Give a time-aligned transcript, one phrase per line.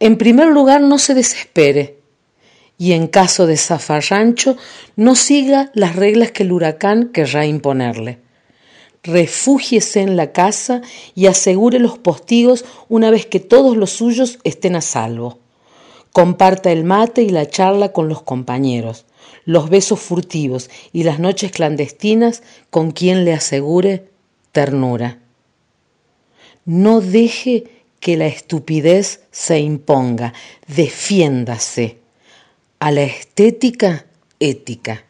[0.00, 2.00] En primer lugar, no se desespere
[2.78, 4.56] y en caso de zafarrancho
[4.96, 8.18] no siga las reglas que el huracán querrá imponerle.
[9.02, 10.80] Refúgiese en la casa
[11.14, 15.38] y asegure los postigos una vez que todos los suyos estén a salvo.
[16.12, 19.04] Comparta el mate y la charla con los compañeros,
[19.44, 24.08] los besos furtivos y las noches clandestinas con quien le asegure
[24.52, 25.18] ternura.
[26.64, 30.32] No deje que la estupidez se imponga,
[30.66, 31.98] defiéndase.
[32.78, 34.06] A la estética,
[34.38, 35.04] ética.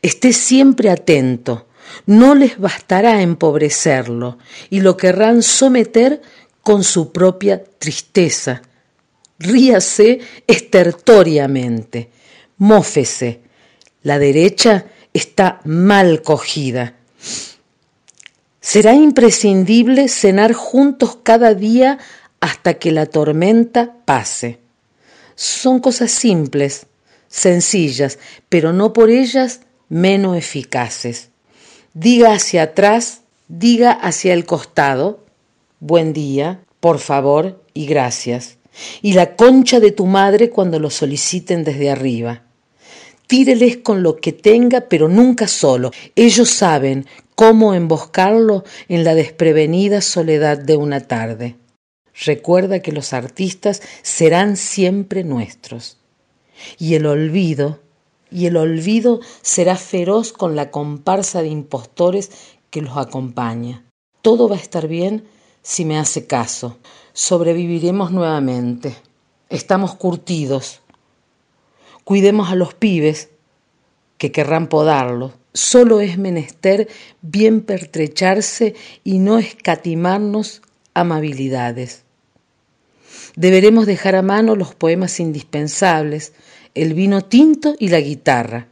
[0.00, 1.68] Esté siempre atento,
[2.06, 4.38] no les bastará empobrecerlo
[4.70, 6.22] y lo querrán someter
[6.62, 8.62] con su propia tristeza.
[9.38, 12.10] Ríase estertoriamente,
[12.56, 13.40] mófese.
[14.02, 16.96] La derecha está mal cogida.
[18.62, 21.98] Será imprescindible cenar juntos cada día
[22.38, 24.60] hasta que la tormenta pase.
[25.34, 26.86] Son cosas simples,
[27.26, 31.30] sencillas, pero no por ellas menos eficaces.
[31.92, 35.24] Diga hacia atrás, diga hacia el costado,
[35.80, 38.58] buen día, por favor y gracias.
[39.02, 42.42] Y la concha de tu madre cuando lo soliciten desde arriba.
[43.26, 45.90] Tíreles con lo que tenga, pero nunca solo.
[46.16, 51.56] Ellos saben cómo emboscarlo en la desprevenida soledad de una tarde.
[52.24, 55.96] Recuerda que los artistas serán siempre nuestros.
[56.78, 57.80] Y el olvido,
[58.30, 62.30] y el olvido será feroz con la comparsa de impostores
[62.70, 63.84] que los acompaña.
[64.20, 65.24] Todo va a estar bien
[65.62, 66.78] si me hace caso.
[67.12, 68.94] Sobreviviremos nuevamente.
[69.48, 70.81] Estamos curtidos.
[72.04, 73.28] Cuidemos a los pibes
[74.18, 75.32] que querrán podarlo.
[75.54, 76.88] Solo es menester
[77.20, 80.62] bien pertrecharse y no escatimarnos
[80.94, 82.04] amabilidades.
[83.36, 86.32] Deberemos dejar a mano los poemas indispensables,
[86.74, 88.66] el vino tinto y la guitarra.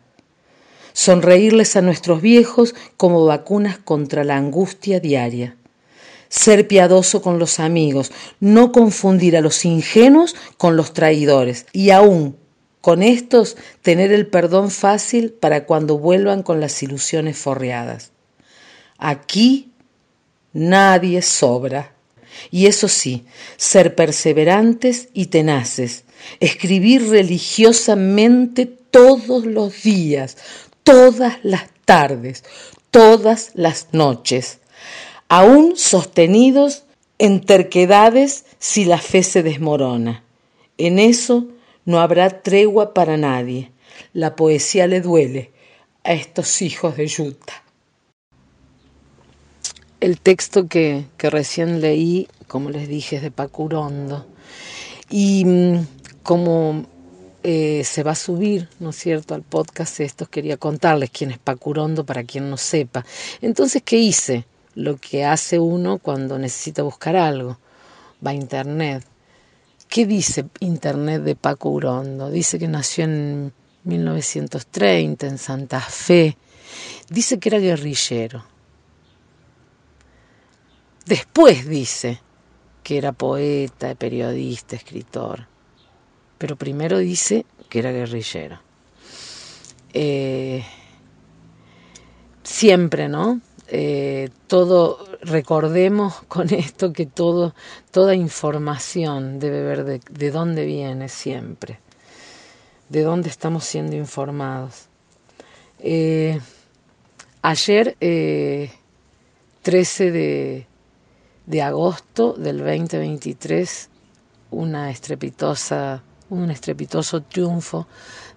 [0.92, 5.56] Sonreírles a nuestros viejos como vacunas contra la angustia diaria.
[6.28, 12.36] Ser piadoso con los amigos, no confundir a los ingenuos con los traidores y aún
[12.80, 18.12] con estos tener el perdón fácil para cuando vuelvan con las ilusiones forreadas.
[18.98, 19.70] Aquí
[20.52, 21.92] nadie sobra.
[22.50, 23.26] Y eso sí,
[23.56, 26.04] ser perseverantes y tenaces,
[26.38, 30.36] escribir religiosamente todos los días,
[30.82, 32.44] todas las tardes,
[32.90, 34.58] todas las noches,
[35.28, 36.84] aún sostenidos
[37.18, 40.24] en terquedades si la fe se desmorona.
[40.78, 41.48] En eso
[41.84, 43.72] no habrá tregua para nadie.
[44.12, 45.50] La poesía le duele
[46.04, 47.62] a estos hijos de Yuta.
[50.00, 54.26] El texto que, recién leí, como les dije, es de Pacurondo.
[55.10, 55.86] Y mm,
[56.22, 56.86] como
[57.42, 61.38] eh, se va a subir, ¿no es cierto?, al podcast esto, quería contarles quién es
[61.38, 63.04] Pacurondo para quien no sepa.
[63.42, 64.46] Entonces, ¿qué hice?
[64.74, 67.58] Lo que hace uno cuando necesita buscar algo.
[68.24, 69.04] Va a internet.
[69.90, 72.30] ¿Qué dice internet de Paco Urondo?
[72.30, 73.52] Dice que nació en
[73.84, 76.38] 1930 en Santa Fe.
[77.10, 78.44] Dice que era guerrillero
[81.10, 82.20] Después dice
[82.84, 85.48] que era poeta, periodista, escritor,
[86.38, 88.60] pero primero dice que era guerrillero.
[89.92, 90.64] Eh,
[92.44, 93.40] siempre, ¿no?
[93.66, 101.78] Eh, todo, recordemos con esto que toda información debe ver de, dónde viene siempre,
[102.88, 104.86] de dónde estamos siendo informados.
[105.78, 106.38] Eh,
[107.42, 107.96] ayer,
[109.62, 110.66] 13 de,
[111.46, 113.90] de agosto del 2023
[114.50, 117.86] una estrepitosa, un estrepitoso triunfo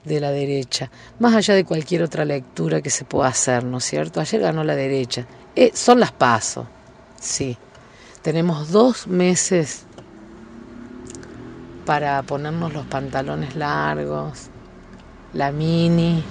[0.03, 3.85] de la derecha, más allá de cualquier otra lectura que se pueda hacer, ¿no es
[3.85, 4.19] cierto?
[4.19, 5.25] Ayer ganó la derecha.
[5.55, 6.65] Eh, son las pasos,
[7.19, 7.57] sí.
[8.21, 9.83] Tenemos dos meses
[11.85, 14.47] para ponernos los pantalones largos,
[15.33, 16.23] la mini,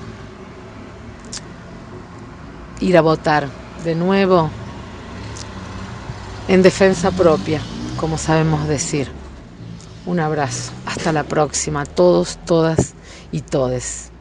[2.81, 3.49] ir a votar
[3.85, 4.50] de nuevo
[6.49, 7.61] en defensa propia,
[7.99, 9.21] como sabemos decir.
[10.06, 10.72] Un abrazo.
[10.87, 12.94] Hasta la próxima, todos, todas
[13.31, 14.12] y todes.